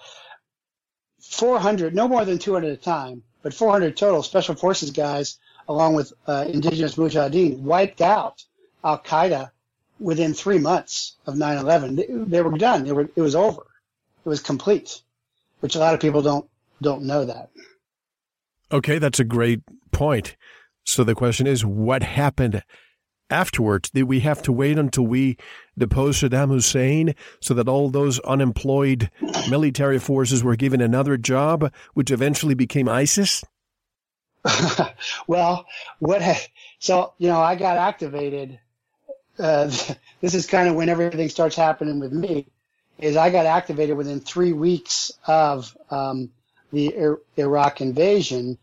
400, 1.30 1.96
no 1.96 2.08
more 2.08 2.26
than 2.26 2.38
200 2.38 2.68
at 2.68 2.74
a 2.74 2.78
time, 2.78 3.24
but 3.42 3.54
400 3.54 3.98
total 3.98 4.24
special 4.24 4.56
forces 4.56 4.92
guys, 4.92 5.38
along 5.68 5.96
with 5.96 6.14
uh, 6.28 6.46
indigenous 6.48 6.96
Mujahideen, 6.96 7.60
wiped 7.60 8.02
out 8.02 8.44
Al 8.84 9.00
Qaeda 9.00 9.52
within 10.00 10.34
three 10.34 10.60
months 10.60 11.16
of 11.26 11.36
9/11. 11.36 11.96
They, 11.96 12.08
they 12.10 12.42
were 12.42 12.58
done. 12.58 12.84
They 12.84 12.92
were. 12.92 13.10
It 13.16 13.22
was 13.22 13.36
over. 13.36 13.62
It 14.26 14.30
was 14.30 14.40
complete, 14.40 15.02
which 15.60 15.76
a 15.76 15.80
lot 15.80 15.94
of 15.94 16.00
people 16.00 16.22
don't 16.22 16.50
don't 16.82 17.04
know 17.04 17.26
that. 17.26 17.50
Okay, 18.72 18.98
that's 18.98 19.20
a 19.20 19.24
great 19.24 19.62
point. 19.92 20.36
So 20.84 21.04
the 21.04 21.16
question 21.16 21.48
is, 21.48 21.66
what 21.66 22.04
happened 22.04 22.64
afterwards? 23.30 23.90
Did 23.90 24.04
we 24.04 24.22
have 24.22 24.42
to 24.44 24.52
wait 24.52 24.78
until 24.78 25.06
we 25.06 25.38
deposed 25.78 26.22
Saddam 26.22 26.50
Hussein 26.50 27.16
so 27.40 27.54
that 27.54 27.68
all 27.68 27.90
those 27.90 28.20
unemployed 28.20 29.10
military 29.50 30.00
forces 30.00 30.44
were 30.44 30.56
given 30.56 30.82
another 30.82 31.18
job, 31.18 31.72
which 31.94 32.12
eventually 32.12 32.56
became 32.56 32.88
ISIS? 32.90 33.44
well, 35.28 35.66
what? 36.00 36.22
Ha- 36.22 36.48
so 36.80 37.14
you 37.18 37.28
know, 37.28 37.40
I 37.40 37.56
got 37.56 37.78
activated. 37.78 38.60
Uh, 39.38 39.72
this 40.22 40.34
is 40.34 40.46
kind 40.46 40.70
of 40.70 40.76
when 40.76 40.90
everything 40.90 41.30
starts 41.30 41.56
happening 41.56 42.00
with 42.00 42.14
me. 42.14 42.48
Is 42.98 43.18
I 43.18 43.30
got 43.30 43.46
activated 43.46 43.98
within 43.98 44.22
three 44.22 44.54
weeks 44.54 45.12
of 45.28 45.76
um, 45.92 46.30
the 46.72 47.18
Iraq 47.36 47.82
invasion 47.82 48.58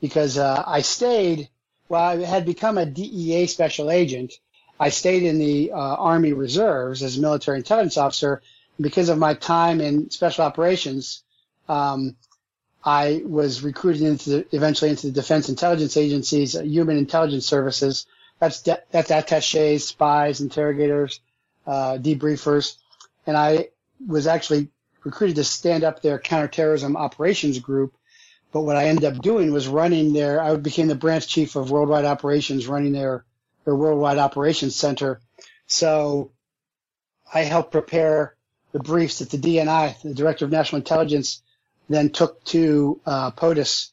because 0.00 0.36
uh, 0.36 0.62
I 0.66 0.82
stayed. 0.82 1.48
Well, 1.88 2.02
I 2.02 2.24
had 2.24 2.44
become 2.44 2.78
a 2.78 2.86
DEA 2.86 3.46
special 3.46 3.90
agent. 3.90 4.34
I 4.78 4.90
stayed 4.90 5.22
in 5.22 5.38
the 5.38 5.72
uh, 5.72 5.76
Army 5.76 6.32
Reserves 6.32 7.02
as 7.02 7.16
a 7.16 7.20
military 7.20 7.58
intelligence 7.58 7.96
officer. 7.96 8.42
Because 8.80 9.08
of 9.08 9.18
my 9.18 9.34
time 9.34 9.80
in 9.80 10.10
special 10.10 10.44
operations, 10.44 11.22
um, 11.68 12.14
I 12.84 13.22
was 13.24 13.62
recruited 13.62 14.02
into 14.02 14.30
the, 14.30 14.46
eventually 14.52 14.90
into 14.90 15.08
the 15.08 15.12
Defense 15.12 15.48
Intelligence 15.48 15.96
Agency's 15.96 16.54
uh, 16.54 16.62
Human 16.62 16.96
Intelligence 16.96 17.44
Services. 17.44 18.06
That's 18.38 18.62
de- 18.62 18.82
that's 18.92 19.10
attachés, 19.10 19.80
spies, 19.80 20.40
interrogators, 20.40 21.20
uh, 21.66 21.98
debriefers, 21.98 22.76
and 23.26 23.36
I 23.36 23.70
was 24.06 24.28
actually 24.28 24.68
recruited 25.02 25.36
to 25.36 25.44
stand 25.44 25.82
up 25.82 26.02
their 26.02 26.20
counterterrorism 26.20 26.96
operations 26.96 27.58
group. 27.58 27.94
But 28.52 28.62
what 28.62 28.76
I 28.76 28.86
ended 28.86 29.04
up 29.04 29.22
doing 29.22 29.52
was 29.52 29.68
running 29.68 30.12
their. 30.12 30.40
I 30.40 30.56
became 30.56 30.88
the 30.88 30.94
branch 30.94 31.28
chief 31.28 31.56
of 31.56 31.70
worldwide 31.70 32.04
operations, 32.04 32.66
running 32.66 32.92
their 32.92 33.24
their 33.64 33.74
worldwide 33.74 34.18
operations 34.18 34.74
center. 34.74 35.20
So 35.66 36.30
I 37.32 37.40
helped 37.40 37.72
prepare 37.72 38.34
the 38.72 38.78
briefs 38.78 39.18
that 39.18 39.30
the 39.30 39.38
DNI, 39.38 40.00
the 40.02 40.14
Director 40.14 40.46
of 40.46 40.50
National 40.50 40.78
Intelligence, 40.78 41.42
then 41.88 42.10
took 42.10 42.42
to 42.44 43.00
uh, 43.04 43.30
POTUS, 43.32 43.92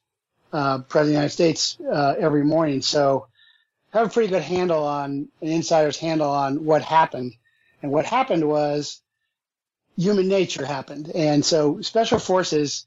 uh, 0.54 0.80
President 0.80 1.02
of 1.02 1.08
the 1.08 1.12
United 1.14 1.30
States, 1.30 1.78
uh, 1.92 2.16
every 2.18 2.44
morning. 2.44 2.82
So 2.82 3.28
I 3.94 4.00
have 4.00 4.08
a 4.08 4.10
pretty 4.10 4.30
good 4.30 4.42
handle 4.42 4.84
on 4.84 5.30
an 5.42 5.48
insider's 5.48 5.98
handle 5.98 6.30
on 6.30 6.66
what 6.66 6.82
happened. 6.82 7.34
And 7.82 7.92
what 7.92 8.06
happened 8.06 8.48
was 8.48 9.02
human 9.98 10.28
nature 10.28 10.66
happened. 10.66 11.12
And 11.14 11.44
so 11.46 11.82
special 11.82 12.20
forces 12.20 12.86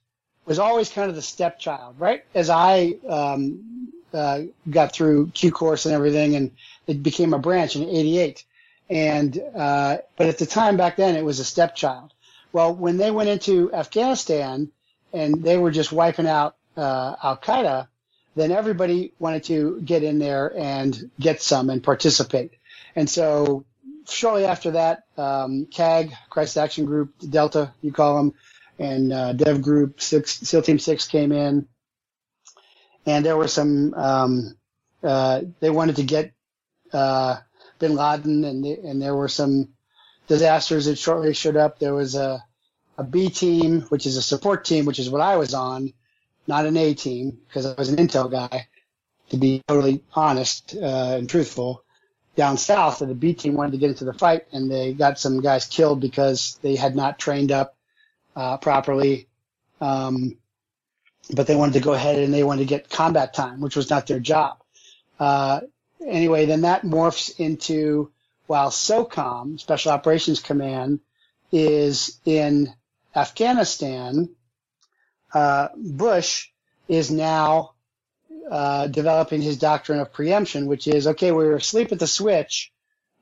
was 0.49 0.59
always 0.59 0.89
kind 0.91 1.11
of 1.11 1.17
the 1.17 1.23
stepchild, 1.23 1.97
right? 1.99 2.25
As 2.35 2.51
I 2.51 2.95
um, 3.09 3.93
uh, 4.13 4.43
got 4.69 4.93
through 4.93 5.29
Q 5.29 5.53
course 5.53 5.87
and 5.87 5.95
everything, 5.95 6.35
and 6.35 6.53
it 6.87 7.03
became 7.03 7.35
a 7.35 7.39
branch 7.39 7.77
in 7.77 7.83
'88. 7.83 8.45
And 8.91 9.39
uh, 9.55 9.99
but 10.17 10.27
at 10.29 10.39
the 10.39 10.47
time 10.47 10.77
back 10.77 10.97
then, 10.97 11.15
it 11.15 11.25
was 11.25 11.39
a 11.39 11.45
stepchild. 11.45 12.13
Well, 12.53 12.75
when 12.75 12.97
they 12.97 13.11
went 13.11 13.29
into 13.29 13.73
Afghanistan, 13.73 14.71
and 15.13 15.43
they 15.43 15.59
were 15.59 15.71
just 15.71 15.93
wiping 15.93 16.27
out 16.27 16.57
uh, 16.77 17.17
Al 17.23 17.37
Qaeda, 17.37 17.89
then 18.35 18.51
everybody 18.51 19.13
wanted 19.19 19.45
to 19.45 19.81
get 19.85 20.03
in 20.03 20.19
there 20.19 20.57
and 20.57 21.11
get 21.21 21.43
some 21.43 21.71
and 21.71 21.83
participate. 21.83 22.53
And 22.97 23.09
so 23.09 23.65
shortly 24.09 24.47
after 24.47 24.73
that, 24.73 25.05
um, 25.17 25.67
CAG, 25.67 26.15
Christ 26.31 26.57
Action 26.57 26.85
Group, 26.87 27.13
Delta, 27.29 27.73
you 27.83 27.93
call 27.93 28.17
them, 28.17 28.35
and 28.79 29.13
uh, 29.13 29.33
Dev 29.33 29.63
Group, 29.63 30.01
six, 30.01 30.39
SEAL 30.41 30.63
Team 30.63 30.79
6 30.79 31.09
came 31.09 31.33
in. 31.33 31.67
And 33.07 33.25
there 33.25 33.37
were 33.37 33.49
some, 33.49 33.95
um, 33.95 34.57
uh, 35.03 35.43
they 35.61 35.71
wanted 35.71 35.97
to 35.97 36.03
get 36.03 36.33
uh, 36.93 37.37
bin 37.79 37.95
Laden, 37.95 38.45
and, 38.45 38.65
and 38.65 39.01
there 39.01 39.15
were 39.15 39.29
some 39.29 39.71
disasters 40.27 40.85
that 40.87 40.99
shortly 40.99 41.35
showed 41.35 41.57
up. 41.57 41.79
There 41.79 41.95
was 41.95 42.15
a 42.15 42.45
a 42.99 43.05
B 43.05 43.31
team, 43.31 43.83
which 43.83 44.07
is 44.07 44.17
a 44.17 44.23
support 44.23 44.65
team, 44.65 44.85
which 44.85 44.99
is 44.99 45.09
what 45.09 45.21
I 45.21 45.37
was 45.37 45.55
on, 45.55 45.93
not 46.49 46.67
an 46.67 46.77
A 46.77 46.95
team, 46.95 47.39
because 47.47 47.65
I 47.65 47.75
was 47.79 47.89
an 47.89 47.97
intel 47.97 48.31
guy, 48.31 48.67
to 49.31 49.37
be 49.37 49.63
totally 49.69 50.03
honest 50.13 50.75
uh, 50.75 51.17
and 51.17 51.31
truthful. 51.31 51.85
Down 52.35 52.57
south, 52.57 52.99
the 52.99 53.15
B 53.15 53.35
team 53.35 53.55
wanted 53.55 53.73
to 53.73 53.79
get 53.79 53.91
into 53.91 54.05
the 54.05 54.13
fight, 54.13 54.47
and 54.53 54.71
they 54.71 54.93
got 54.93 55.19
some 55.19 55.41
guys 55.41 55.67
killed 55.67 56.01
because 56.01 56.59
they 56.63 56.75
had 56.75 56.95
not 56.97 57.19
trained 57.19 57.53
up 57.53 57.77
uh, 58.39 58.57
properly. 58.57 59.27
Um, 59.81 60.39
but 61.35 61.47
they 61.49 61.57
wanted 61.57 61.75
to 61.75 61.81
go 61.81 61.93
ahead 61.93 62.21
and 62.21 62.33
they 62.33 62.45
wanted 62.45 62.61
to 62.61 62.69
get 62.69 62.89
combat 62.89 63.35
time, 63.35 63.61
which 63.61 63.77
was 63.77 63.91
not 63.91 64.07
their 64.07 64.21
job. 64.21 64.63
Uh, 65.19 65.61
anyway, 66.07 66.47
then 66.47 66.63
that 66.63 66.83
morphs 66.83 67.39
into 67.39 68.11
while 68.47 68.71
SOCOM, 68.71 69.59
Special 69.61 69.93
Operations 69.93 70.41
Command, 70.41 71.01
is 71.51 72.19
in 72.25 72.73
Afghanistan, 73.15 74.31
uh, 75.35 75.69
Bush 75.77 76.49
is 76.87 77.11
now 77.11 77.73
uh, 78.51 78.87
developing 78.87 79.43
his 79.43 79.59
doctrine 79.59 79.99
of 79.99 80.13
preemption, 80.13 80.67
which 80.67 80.87
is 80.87 81.09
okay, 81.09 81.33
we 81.33 81.45
are 81.45 81.57
asleep 81.57 81.93
at 81.93 81.99
the 81.99 82.07
switch. 82.07 82.73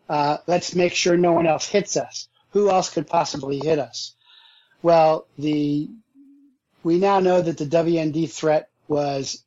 Uh, 0.09 0.37
let's 0.47 0.75
make 0.77 0.93
sure 0.93 1.17
no 1.17 1.33
one 1.33 1.47
else 1.47 1.67
hits 1.67 1.97
us. 1.97 2.29
Who 2.51 2.71
else 2.71 2.91
could 2.91 3.09
possibly 3.09 3.59
hit 3.59 3.81
us? 3.81 4.15
Well, 4.83 5.27
the 5.39 5.89
we 6.83 6.99
now 6.99 7.21
know 7.21 7.41
that 7.43 7.59
the 7.59 7.67
WMD 7.67 8.31
threat 8.31 8.69
was 8.87 9.43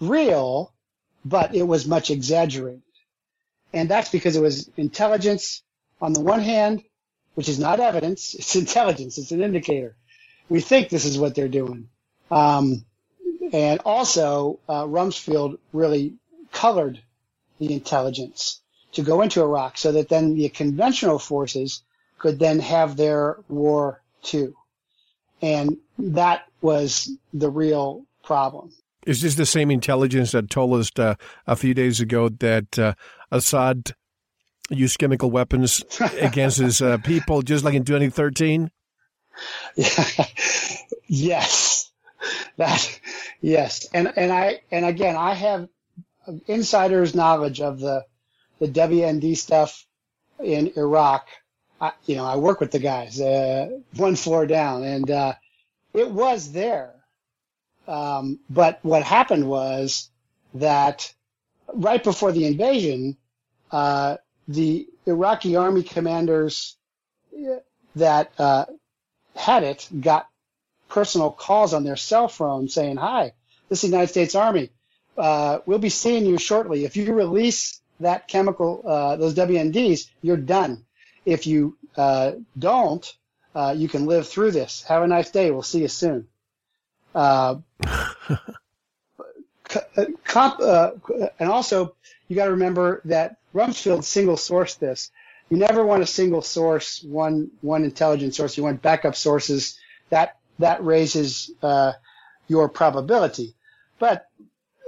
real, 0.00 0.72
but 1.24 1.54
it 1.54 1.62
was 1.62 1.86
much 1.86 2.10
exaggerated. 2.10 2.82
And 3.72 3.88
that's 3.88 4.10
because 4.10 4.36
it 4.36 4.42
was 4.42 4.70
intelligence 4.76 5.62
on 6.00 6.12
the 6.12 6.20
one 6.20 6.40
hand 6.40 6.84
which 7.34 7.48
is 7.48 7.58
not 7.58 7.80
evidence. 7.80 8.34
It's 8.34 8.56
intelligence. 8.64 9.18
It's 9.18 9.32
an 9.32 9.42
indicator. 9.42 9.96
We 10.48 10.60
think 10.60 10.88
this 10.88 11.04
is 11.04 11.18
what 11.18 11.34
they're 11.34 11.48
doing. 11.48 11.88
Um, 12.30 12.84
and 13.52 13.80
also, 13.80 14.58
uh, 14.68 14.84
Rumsfeld 14.84 15.58
really 15.72 16.14
colored 16.52 17.00
the 17.58 17.72
intelligence 17.72 18.60
to 18.92 19.02
go 19.02 19.22
into 19.22 19.42
Iraq 19.42 19.76
so 19.76 19.92
that 19.92 20.08
then 20.08 20.34
the 20.34 20.48
conventional 20.48 21.18
forces 21.18 21.82
could 22.18 22.38
then 22.38 22.60
have 22.60 22.96
their 22.96 23.38
war 23.48 24.00
too. 24.22 24.54
And 25.44 25.76
that 25.98 26.46
was 26.62 27.10
the 27.34 27.50
real 27.50 28.06
problem. 28.22 28.72
Is 29.06 29.20
this 29.20 29.34
the 29.34 29.44
same 29.44 29.70
intelligence 29.70 30.32
that 30.32 30.48
told 30.48 30.80
us 30.80 30.90
uh, 30.96 31.16
a 31.46 31.54
few 31.54 31.74
days 31.74 32.00
ago 32.00 32.30
that 32.30 32.78
uh, 32.78 32.94
Assad 33.30 33.94
used 34.70 34.98
chemical 34.98 35.30
weapons 35.30 35.84
against 36.18 36.56
his 36.56 36.80
uh, 36.80 36.96
people, 36.96 37.42
just 37.42 37.62
like 37.62 37.74
in 37.74 37.84
2013? 37.84 38.70
yes, 41.06 41.90
that 42.56 43.00
yes, 43.42 43.86
and 43.92 44.10
and 44.16 44.32
I 44.32 44.62
and 44.70 44.86
again 44.86 45.16
I 45.16 45.34
have 45.34 45.68
insider's 46.46 47.14
knowledge 47.14 47.60
of 47.60 47.80
the 47.80 48.06
the 48.60 48.68
WMD 48.68 49.36
stuff 49.36 49.84
in 50.42 50.72
Iraq. 50.76 51.26
I, 51.84 51.92
you 52.06 52.16
know, 52.16 52.24
I 52.24 52.36
work 52.36 52.60
with 52.60 52.70
the 52.70 52.78
guys 52.78 53.20
uh, 53.20 53.78
one 53.96 54.16
floor 54.16 54.46
down, 54.46 54.84
and 54.84 55.10
uh, 55.10 55.34
it 55.92 56.10
was 56.10 56.50
there. 56.52 56.94
Um, 57.86 58.40
but 58.48 58.78
what 58.82 59.02
happened 59.02 59.46
was 59.46 60.08
that 60.54 61.12
right 61.74 62.02
before 62.02 62.32
the 62.32 62.46
invasion, 62.46 63.18
uh, 63.70 64.16
the 64.48 64.88
Iraqi 65.04 65.56
army 65.56 65.82
commanders 65.82 66.76
that 67.96 68.32
uh, 68.38 68.64
had 69.36 69.62
it 69.62 69.86
got 70.00 70.26
personal 70.88 71.30
calls 71.30 71.74
on 71.74 71.84
their 71.84 71.96
cell 71.96 72.28
phone 72.28 72.68
saying, 72.68 72.96
"Hi, 72.96 73.32
this 73.68 73.84
is 73.84 73.90
the 73.90 73.96
United 73.96 74.12
States 74.12 74.34
Army. 74.34 74.70
Uh, 75.18 75.58
we'll 75.66 75.78
be 75.78 75.90
seeing 75.90 76.24
you 76.24 76.38
shortly. 76.38 76.84
If 76.86 76.96
you 76.96 77.12
release 77.12 77.80
that 78.00 78.26
chemical, 78.26 78.82
uh, 78.86 79.16
those 79.16 79.34
WMDs, 79.34 80.08
you're 80.22 80.38
done. 80.38 80.86
If 81.24 81.46
you 81.46 81.76
uh, 81.96 82.32
don't, 82.58 83.16
uh, 83.54 83.74
you 83.76 83.88
can 83.88 84.06
live 84.06 84.28
through 84.28 84.50
this. 84.50 84.82
Have 84.82 85.02
a 85.02 85.06
nice 85.06 85.30
day. 85.30 85.50
We'll 85.50 85.62
see 85.62 85.82
you 85.82 85.88
soon. 85.88 86.26
Uh, 87.14 87.56
uh, 87.86 88.38
comp, 90.24 90.60
uh, 90.60 90.92
and 91.38 91.50
also, 91.50 91.94
you 92.28 92.36
got 92.36 92.46
to 92.46 92.52
remember 92.52 93.00
that 93.04 93.36
Rumsfeld 93.54 94.04
single 94.04 94.36
sourced 94.36 94.78
this. 94.78 95.10
You 95.50 95.58
never 95.58 95.84
want 95.84 96.02
to 96.02 96.06
single 96.06 96.42
source 96.42 97.02
one 97.02 97.50
one 97.60 97.84
intelligence 97.84 98.36
source. 98.36 98.56
You 98.56 98.64
want 98.64 98.82
backup 98.82 99.14
sources. 99.14 99.78
That 100.10 100.36
that 100.58 100.84
raises 100.84 101.50
uh, 101.62 101.92
your 102.48 102.68
probability. 102.68 103.54
But 103.98 104.26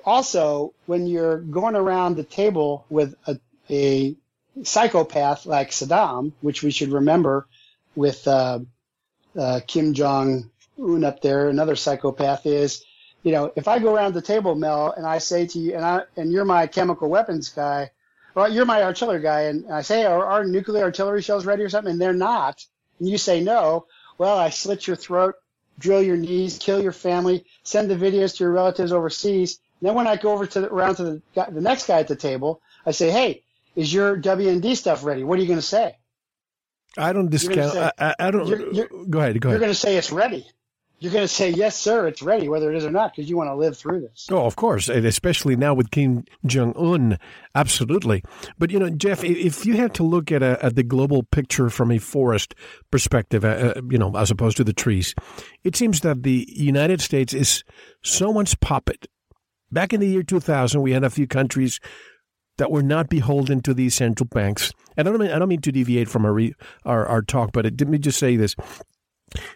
also, 0.04 0.72
when 0.86 1.06
you're 1.06 1.38
going 1.38 1.76
around 1.76 2.16
the 2.16 2.24
table 2.24 2.86
with 2.88 3.14
a, 3.26 3.38
a 3.70 4.16
psychopath 4.62 5.46
like 5.46 5.70
Saddam, 5.70 6.32
which 6.40 6.62
we 6.62 6.70
should 6.70 6.92
remember 6.92 7.46
with 7.94 8.26
uh, 8.26 8.60
uh, 9.38 9.60
Kim 9.66 9.94
Jong 9.94 10.50
Un 10.78 11.04
up 11.04 11.20
there, 11.22 11.48
another 11.48 11.76
psychopath 11.76 12.46
is, 12.46 12.84
you 13.22 13.32
know, 13.32 13.52
if 13.56 13.66
I 13.66 13.78
go 13.78 13.94
around 13.94 14.14
the 14.14 14.22
table, 14.22 14.54
Mel, 14.54 14.92
and 14.96 15.06
I 15.06 15.18
say 15.18 15.46
to 15.46 15.58
you, 15.58 15.74
and 15.74 15.84
I 15.84 16.02
and 16.16 16.30
you're 16.30 16.44
my 16.44 16.66
chemical 16.66 17.08
weapons 17.08 17.48
guy, 17.48 17.90
well, 18.34 18.52
you're 18.52 18.66
my 18.66 18.82
artillery 18.82 19.22
guy, 19.22 19.42
and 19.42 19.72
I 19.72 19.82
say, 19.82 20.04
are 20.04 20.24
our 20.24 20.44
nuclear 20.44 20.84
artillery 20.84 21.22
shells 21.22 21.46
ready 21.46 21.62
or 21.62 21.70
something? 21.70 21.92
And 21.92 22.00
they're 22.00 22.12
not, 22.12 22.64
and 22.98 23.08
you 23.08 23.18
say 23.18 23.40
no. 23.42 23.86
Well, 24.18 24.36
I 24.38 24.50
slit 24.50 24.86
your 24.86 24.96
throat, 24.96 25.34
drill 25.78 26.02
your 26.02 26.16
knees, 26.16 26.58
kill 26.58 26.82
your 26.82 26.92
family, 26.92 27.46
send 27.62 27.90
the 27.90 27.96
videos 27.96 28.36
to 28.36 28.44
your 28.44 28.52
relatives 28.52 28.92
overseas. 28.92 29.58
And 29.80 29.88
then 29.88 29.94
when 29.94 30.06
I 30.06 30.16
go 30.16 30.32
over 30.32 30.46
to 30.46 30.60
the, 30.60 30.72
around 30.72 30.96
to 30.96 31.04
the, 31.04 31.22
the 31.50 31.60
next 31.60 31.86
guy 31.86 32.00
at 32.00 32.08
the 32.08 32.16
table, 32.16 32.60
I 32.84 32.92
say, 32.92 33.10
hey, 33.10 33.42
is 33.76 33.92
your 33.92 34.16
WMD 34.16 34.76
stuff 34.76 35.04
ready? 35.04 35.22
What 35.22 35.38
are 35.38 35.42
you 35.42 35.48
going 35.48 35.58
to 35.60 35.66
say? 35.66 35.96
I 36.98 37.12
don't 37.12 37.30
discount. 37.30 37.72
Say, 37.72 37.90
I, 37.98 38.14
I, 38.18 38.30
don't. 38.30 38.46
You're, 38.46 38.72
you're, 38.72 38.88
go 39.08 39.20
ahead. 39.20 39.40
Go 39.40 39.50
ahead. 39.50 39.52
You're 39.52 39.58
going 39.58 39.70
to 39.70 39.74
say 39.74 39.96
it's 39.96 40.10
ready. 40.10 40.46
You're 40.98 41.12
going 41.12 41.24
to 41.24 41.28
say 41.28 41.50
yes, 41.50 41.78
sir. 41.78 42.06
It's 42.06 42.22
ready, 42.22 42.48
whether 42.48 42.72
it 42.72 42.76
is 42.76 42.86
or 42.86 42.90
not, 42.90 43.14
because 43.14 43.28
you 43.28 43.36
want 43.36 43.48
to 43.48 43.54
live 43.54 43.76
through 43.76 44.00
this. 44.00 44.28
Oh, 44.30 44.46
of 44.46 44.56
course, 44.56 44.88
and 44.88 45.04
especially 45.04 45.54
now 45.54 45.74
with 45.74 45.90
Kim 45.90 46.24
Jong 46.46 46.72
Un, 46.74 47.18
absolutely. 47.54 48.22
But 48.58 48.70
you 48.70 48.78
know, 48.78 48.88
Jeff, 48.88 49.22
if 49.22 49.66
you 49.66 49.76
had 49.76 49.92
to 49.94 50.02
look 50.02 50.32
at 50.32 50.42
a, 50.42 50.64
at 50.64 50.74
the 50.74 50.82
global 50.82 51.22
picture 51.22 51.68
from 51.68 51.90
a 51.90 51.98
forest 51.98 52.54
perspective, 52.90 53.44
uh, 53.44 53.74
uh, 53.76 53.82
you 53.90 53.98
know, 53.98 54.16
as 54.16 54.30
opposed 54.30 54.56
to 54.56 54.64
the 54.64 54.72
trees, 54.72 55.14
it 55.64 55.76
seems 55.76 56.00
that 56.00 56.22
the 56.22 56.48
United 56.50 57.02
States 57.02 57.34
is 57.34 57.62
someone's 58.02 58.54
puppet. 58.54 59.06
Back 59.70 59.92
in 59.92 60.00
the 60.00 60.08
year 60.08 60.22
2000, 60.22 60.80
we 60.80 60.92
had 60.92 61.04
a 61.04 61.10
few 61.10 61.26
countries 61.26 61.78
that 62.58 62.70
were 62.70 62.82
not 62.82 63.08
beholden 63.08 63.60
to 63.62 63.74
these 63.74 63.94
central 63.94 64.26
banks. 64.26 64.72
And 64.96 65.08
I 65.08 65.10
don't 65.10 65.20
mean, 65.20 65.30
I 65.30 65.38
don't 65.38 65.48
mean 65.48 65.60
to 65.62 65.72
deviate 65.72 66.08
from 66.08 66.24
our, 66.24 66.32
re, 66.32 66.54
our, 66.84 67.06
our 67.06 67.22
talk, 67.22 67.52
but 67.52 67.64
let 67.64 67.88
me 67.88 67.98
just 67.98 68.18
say 68.18 68.36
this. 68.36 68.54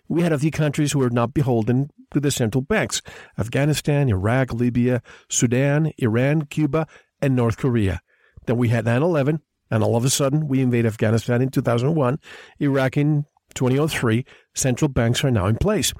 We 0.08 0.22
had 0.22 0.32
a 0.32 0.38
few 0.38 0.50
countries 0.50 0.92
who 0.92 0.98
were 0.98 1.10
not 1.10 1.32
beholden 1.32 1.90
to 2.12 2.20
the 2.20 2.30
central 2.30 2.62
banks 2.62 3.02
Afghanistan, 3.38 4.08
Iraq, 4.08 4.52
Libya, 4.52 5.02
Sudan, 5.28 5.92
Iran, 5.98 6.46
Cuba, 6.46 6.86
and 7.22 7.36
North 7.36 7.56
Korea. 7.56 8.00
Then 8.46 8.56
we 8.56 8.68
had 8.68 8.84
9 8.84 9.02
11, 9.02 9.40
and 9.70 9.82
all 9.82 9.96
of 9.96 10.04
a 10.04 10.10
sudden 10.10 10.48
we 10.48 10.60
invade 10.60 10.86
Afghanistan 10.86 11.40
in 11.40 11.50
2001, 11.50 12.18
Iraq 12.58 12.96
in 12.96 13.26
2003. 13.54 14.24
Central 14.54 14.88
banks 14.88 15.24
are 15.24 15.30
now 15.30 15.46
in 15.46 15.56
place. 15.56 15.92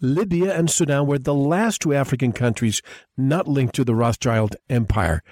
Libya 0.00 0.52
and 0.52 0.68
Sudan 0.68 1.06
were 1.06 1.18
the 1.18 1.34
last 1.34 1.80
two 1.80 1.94
African 1.94 2.32
countries 2.32 2.82
not 3.16 3.46
linked 3.46 3.74
to 3.76 3.84
the 3.84 3.94
Rothschild 3.94 4.56
Empire. 4.68 5.22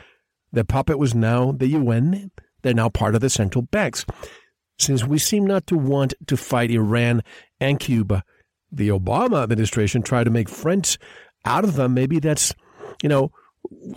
The 0.52 0.64
puppet 0.64 0.98
was 0.98 1.14
now 1.14 1.52
the 1.52 1.68
UN. 1.68 2.30
They're 2.62 2.74
now 2.74 2.88
part 2.88 3.14
of 3.14 3.20
the 3.20 3.30
central 3.30 3.62
banks. 3.62 4.04
Since 4.78 5.04
we 5.04 5.18
seem 5.18 5.46
not 5.46 5.66
to 5.68 5.76
want 5.76 6.14
to 6.26 6.36
fight 6.36 6.70
Iran 6.70 7.22
and 7.60 7.78
Cuba, 7.78 8.24
the 8.72 8.88
Obama 8.88 9.42
administration 9.42 10.02
tried 10.02 10.24
to 10.24 10.30
make 10.30 10.48
friends 10.48 10.98
out 11.44 11.64
of 11.64 11.74
them. 11.74 11.94
Maybe 11.94 12.18
that's, 12.18 12.54
you 13.02 13.08
know, 13.08 13.32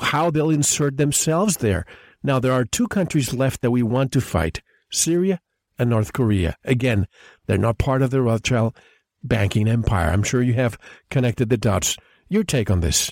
how 0.01 0.29
they'll 0.29 0.49
insert 0.49 0.97
themselves 0.97 1.57
there. 1.57 1.85
Now, 2.21 2.39
there 2.39 2.53
are 2.53 2.65
two 2.65 2.87
countries 2.87 3.33
left 3.33 3.61
that 3.61 3.71
we 3.71 3.83
want 3.83 4.11
to 4.13 4.21
fight 4.21 4.61
Syria 4.91 5.39
and 5.77 5.89
North 5.89 6.13
Korea. 6.13 6.57
Again, 6.63 7.07
they're 7.47 7.57
not 7.57 7.77
part 7.77 8.01
of 8.01 8.11
the 8.11 8.21
Rothschild 8.21 8.75
banking 9.23 9.67
empire. 9.67 10.09
I'm 10.09 10.23
sure 10.23 10.41
you 10.41 10.53
have 10.53 10.77
connected 11.09 11.49
the 11.49 11.57
dots. 11.57 11.97
Your 12.29 12.43
take 12.43 12.69
on 12.69 12.81
this? 12.81 13.11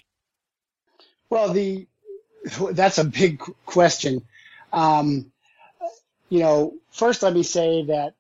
Well, 1.29 1.53
the 1.53 1.87
that's 2.71 2.97
a 2.97 3.03
big 3.03 3.39
question. 3.65 4.25
Um, 4.73 5.31
you 6.29 6.39
know, 6.39 6.73
first 6.91 7.23
let 7.23 7.33
me 7.33 7.43
say 7.43 7.85
that 7.85 8.15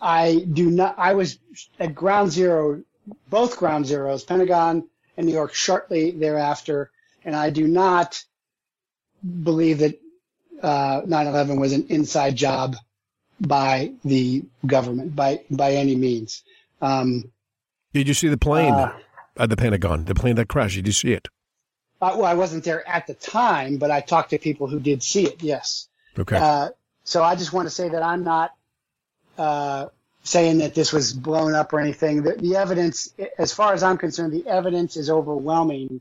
I 0.00 0.46
do 0.50 0.70
not. 0.70 0.98
I 0.98 1.14
was 1.14 1.38
at 1.78 1.94
ground 1.94 2.32
zero, 2.32 2.82
both 3.28 3.56
ground 3.58 3.86
zeros, 3.86 4.24
Pentagon 4.24 4.88
and 5.16 5.26
New 5.26 5.32
York, 5.32 5.54
shortly 5.54 6.10
thereafter, 6.10 6.90
and 7.24 7.36
I 7.36 7.50
do 7.50 7.68
not 7.68 8.22
believe 9.22 9.78
that 9.78 10.00
uh, 10.62 11.02
9/11 11.02 11.60
was 11.60 11.72
an 11.72 11.86
inside 11.88 12.36
job 12.36 12.76
by 13.40 13.92
the 14.04 14.44
government 14.66 15.14
by 15.14 15.40
by 15.50 15.74
any 15.74 15.96
means. 15.96 16.42
Um, 16.80 17.30
Did 17.92 18.08
you 18.08 18.14
see 18.14 18.28
the 18.28 18.38
plane 18.38 18.74
uh, 18.74 18.92
at 19.36 19.50
the 19.50 19.56
Pentagon? 19.56 20.04
The 20.06 20.14
plane 20.14 20.36
that 20.36 20.48
crashed. 20.48 20.76
Did 20.76 20.86
you 20.86 20.92
see 20.92 21.12
it? 21.12 21.28
Uh, 22.00 22.14
well, 22.16 22.24
I 22.24 22.34
wasn't 22.34 22.64
there 22.64 22.86
at 22.88 23.06
the 23.06 23.14
time, 23.14 23.76
but 23.76 23.90
I 23.90 24.00
talked 24.00 24.30
to 24.30 24.38
people 24.38 24.66
who 24.66 24.80
did 24.80 25.02
see 25.02 25.26
it. 25.26 25.42
Yes. 25.42 25.88
Okay. 26.18 26.36
Uh, 26.36 26.70
so 27.04 27.22
I 27.22 27.36
just 27.36 27.52
want 27.52 27.66
to 27.66 27.70
say 27.70 27.90
that 27.90 28.02
I'm 28.02 28.24
not 28.24 28.54
uh, 29.36 29.86
saying 30.22 30.58
that 30.58 30.74
this 30.74 30.92
was 30.92 31.12
blown 31.12 31.54
up 31.54 31.72
or 31.72 31.80
anything. 31.80 32.22
The, 32.22 32.32
the, 32.32 32.56
evidence, 32.56 33.12
as 33.38 33.52
far 33.52 33.74
as 33.74 33.82
I'm 33.82 33.98
concerned, 33.98 34.32
the 34.32 34.46
evidence 34.46 34.96
is 34.96 35.10
overwhelming 35.10 36.00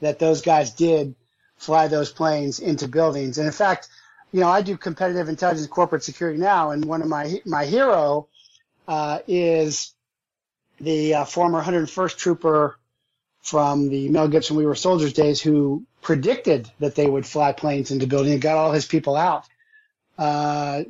that 0.00 0.18
those 0.18 0.42
guys 0.42 0.70
did 0.70 1.14
fly 1.56 1.88
those 1.88 2.10
planes 2.10 2.60
into 2.60 2.88
buildings. 2.88 3.38
And 3.38 3.46
in 3.46 3.52
fact, 3.52 3.88
you 4.32 4.40
know, 4.40 4.48
I 4.48 4.62
do 4.62 4.76
competitive 4.76 5.28
intelligence 5.28 5.66
corporate 5.66 6.02
security 6.02 6.38
now, 6.38 6.70
and 6.70 6.84
one 6.84 7.02
of 7.02 7.08
my 7.08 7.40
my 7.44 7.66
hero 7.66 8.28
uh, 8.88 9.18
is 9.28 9.94
the 10.80 11.14
uh, 11.14 11.24
former 11.24 11.62
101st 11.62 12.16
Trooper 12.16 12.78
from 13.42 13.88
the 13.88 14.08
Mel 14.08 14.28
Gibson 14.28 14.56
We 14.56 14.66
Were 14.66 14.74
Soldiers 14.74 15.12
days 15.12 15.40
who 15.40 15.84
predicted 16.00 16.70
that 16.80 16.94
they 16.94 17.06
would 17.06 17.26
fly 17.26 17.52
planes 17.52 17.90
into 17.90 18.06
building 18.06 18.32
and 18.32 18.42
got 18.42 18.56
all 18.56 18.72
his 18.72 18.86
people 18.86 19.16
out. 19.16 19.44
Uh, 20.18 20.84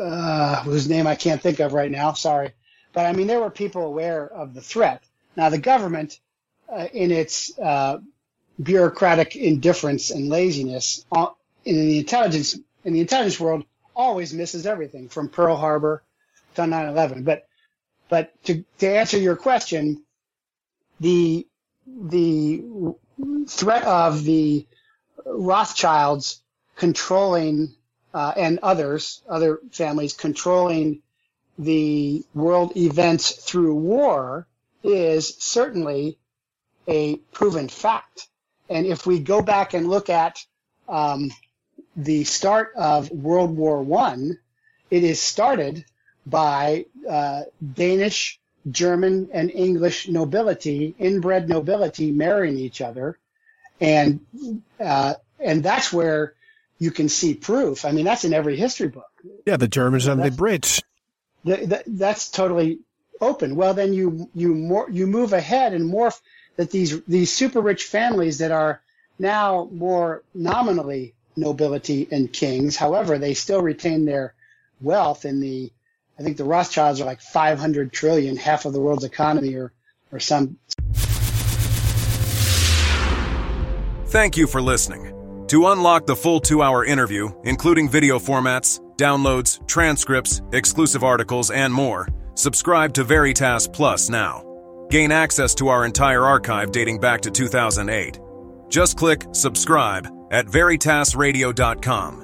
uh, 0.00 0.62
whose 0.62 0.88
name 0.88 1.06
I 1.06 1.14
can't 1.14 1.40
think 1.40 1.60
of 1.60 1.72
right 1.72 1.90
now. 1.90 2.12
Sorry. 2.12 2.52
But 2.92 3.06
I 3.06 3.12
mean, 3.12 3.26
there 3.26 3.40
were 3.40 3.50
people 3.50 3.82
aware 3.82 4.26
of 4.26 4.54
the 4.54 4.60
threat. 4.60 5.02
Now, 5.36 5.48
the 5.48 5.58
government, 5.58 6.20
uh, 6.72 6.86
in 6.92 7.10
its 7.10 7.56
uh, 7.58 7.98
bureaucratic 8.62 9.36
indifference 9.36 10.10
and 10.10 10.28
laziness, 10.28 11.04
uh, 11.12 11.28
in 11.64 11.76
the 11.76 11.98
intelligence 11.98 12.58
in 12.84 12.92
the 12.92 13.00
intelligence 13.00 13.40
world, 13.40 13.64
always 13.96 14.32
misses 14.32 14.66
everything 14.66 15.08
from 15.08 15.28
Pearl 15.28 15.56
Harbor 15.56 16.02
to 16.54 16.62
9/11. 16.62 17.24
But 17.24 17.46
but 18.08 18.32
to 18.44 18.64
to 18.78 18.88
answer 18.88 19.18
your 19.18 19.36
question, 19.36 20.04
the 21.00 21.46
the 21.86 22.64
threat 23.46 23.84
of 23.84 24.24
the 24.24 24.66
Rothschilds 25.24 26.40
controlling 26.76 27.74
uh, 28.12 28.32
and 28.36 28.58
others, 28.62 29.22
other 29.28 29.60
families 29.72 30.12
controlling 30.12 31.02
the 31.58 32.24
world 32.34 32.76
events 32.76 33.30
through 33.32 33.74
war 33.74 34.46
is 34.82 35.36
certainly 35.38 36.18
a 36.86 37.16
proven 37.32 37.68
fact. 37.68 38.28
And 38.68 38.86
if 38.86 39.06
we 39.06 39.18
go 39.18 39.42
back 39.42 39.74
and 39.74 39.88
look 39.88 40.10
at 40.10 40.44
um, 40.88 41.30
the 41.96 42.24
start 42.24 42.72
of 42.76 43.10
World 43.10 43.56
War 43.56 43.82
One, 43.82 44.38
it 44.90 45.04
is 45.04 45.20
started 45.20 45.84
by 46.26 46.86
uh, 47.08 47.42
Danish 47.74 48.40
German 48.70 49.28
and 49.32 49.50
English 49.50 50.08
nobility, 50.08 50.94
inbred 50.98 51.48
nobility, 51.48 52.12
marrying 52.12 52.56
each 52.56 52.80
other, 52.80 53.18
and 53.80 54.20
uh, 54.80 55.14
and 55.38 55.62
that's 55.62 55.92
where 55.92 56.34
you 56.78 56.90
can 56.90 57.08
see 57.08 57.34
proof. 57.34 57.84
I 57.84 57.92
mean, 57.92 58.04
that's 58.04 58.24
in 58.24 58.32
every 58.32 58.56
history 58.56 58.88
book. 58.88 59.10
Yeah, 59.46 59.56
the 59.56 59.68
Germans 59.68 60.06
and 60.06 60.22
the 60.22 60.30
Brits. 60.30 60.82
The, 61.44 61.56
the, 61.56 61.82
that's 61.86 62.30
totally 62.30 62.80
open. 63.20 63.56
Well, 63.56 63.74
then 63.74 63.92
you 63.92 64.30
you 64.34 64.54
more 64.54 64.88
you 64.90 65.06
move 65.06 65.32
ahead 65.32 65.74
and 65.74 65.92
morph 65.92 66.20
that 66.56 66.70
these 66.70 67.00
these 67.02 67.32
super 67.32 67.60
rich 67.60 67.84
families 67.84 68.38
that 68.38 68.50
are 68.50 68.80
now 69.18 69.68
more 69.72 70.22
nominally 70.34 71.14
nobility 71.36 72.08
and 72.10 72.32
kings. 72.32 72.76
However, 72.76 73.18
they 73.18 73.34
still 73.34 73.60
retain 73.60 74.04
their 74.04 74.34
wealth 74.80 75.24
in 75.24 75.40
the 75.40 75.70
I 76.18 76.22
think 76.22 76.36
the 76.36 76.44
Rothschilds 76.44 77.00
are 77.00 77.04
like 77.04 77.20
500 77.20 77.92
trillion, 77.92 78.36
half 78.36 78.64
of 78.64 78.72
the 78.72 78.80
world's 78.80 79.04
economy, 79.04 79.54
or 79.54 79.72
or 80.14 80.20
some. 80.20 80.56
Thank 84.06 84.36
you 84.36 84.46
for 84.46 84.62
listening. 84.62 85.10
To 85.48 85.66
unlock 85.68 86.06
the 86.06 86.16
full 86.16 86.40
two 86.40 86.62
hour 86.62 86.84
interview, 86.84 87.30
including 87.44 87.88
video 87.88 88.18
formats, 88.18 88.80
downloads, 88.96 89.66
transcripts, 89.66 90.40
exclusive 90.52 91.02
articles, 91.04 91.50
and 91.50 91.74
more, 91.74 92.08
subscribe 92.34 92.94
to 92.94 93.04
Veritas 93.04 93.66
Plus 93.68 94.08
now. 94.08 94.42
Gain 94.90 95.10
access 95.10 95.54
to 95.56 95.68
our 95.68 95.84
entire 95.84 96.24
archive 96.24 96.70
dating 96.70 97.00
back 97.00 97.20
to 97.22 97.30
2008. 97.30 98.20
Just 98.68 98.96
click 98.96 99.26
subscribe 99.32 100.06
at 100.30 100.46
veritasradio.com. 100.46 102.20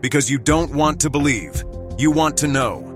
Because 0.00 0.30
you 0.30 0.38
don't 0.38 0.72
want 0.72 1.00
to 1.00 1.10
believe, 1.10 1.64
you 1.98 2.10
want 2.12 2.36
to 2.38 2.46
know. 2.46 2.95